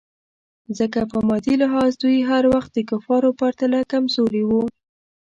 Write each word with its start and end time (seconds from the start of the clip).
ځکه 0.77 0.99
په 1.11 1.17
مادي 1.27 1.55
لحاظ 1.63 1.91
دوی 2.03 2.17
هر 2.29 2.43
وخت 2.53 2.69
د 2.73 2.79
کفارو 2.89 3.29
پرتله 3.39 3.79
کمزوري 3.93 4.43
وو. 4.45 4.63